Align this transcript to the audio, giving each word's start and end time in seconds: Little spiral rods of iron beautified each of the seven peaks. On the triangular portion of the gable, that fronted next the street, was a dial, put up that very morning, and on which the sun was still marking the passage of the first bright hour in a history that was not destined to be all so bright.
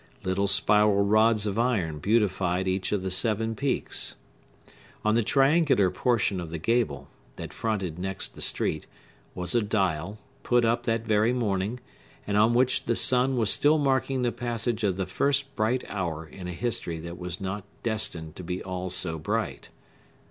Little 0.23 0.47
spiral 0.47 1.05
rods 1.05 1.45
of 1.45 1.59
iron 1.59 1.99
beautified 1.99 2.67
each 2.67 2.91
of 2.91 3.03
the 3.03 3.11
seven 3.11 3.53
peaks. 3.53 4.15
On 5.05 5.13
the 5.13 5.21
triangular 5.21 5.91
portion 5.91 6.39
of 6.39 6.49
the 6.49 6.57
gable, 6.57 7.07
that 7.35 7.53
fronted 7.53 7.99
next 7.99 8.33
the 8.33 8.41
street, 8.41 8.87
was 9.35 9.53
a 9.53 9.61
dial, 9.61 10.17
put 10.41 10.65
up 10.65 10.85
that 10.87 11.05
very 11.05 11.33
morning, 11.33 11.79
and 12.25 12.35
on 12.35 12.55
which 12.55 12.85
the 12.85 12.95
sun 12.95 13.37
was 13.37 13.51
still 13.51 13.77
marking 13.77 14.23
the 14.23 14.31
passage 14.31 14.83
of 14.83 14.97
the 14.97 15.05
first 15.05 15.55
bright 15.55 15.83
hour 15.87 16.25
in 16.25 16.47
a 16.47 16.51
history 16.51 16.97
that 17.01 17.19
was 17.19 17.39
not 17.39 17.63
destined 17.83 18.35
to 18.37 18.43
be 18.43 18.63
all 18.63 18.89
so 18.89 19.19
bright. 19.19 19.69